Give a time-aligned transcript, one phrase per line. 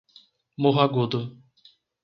[0.57, 1.21] Morro Agudo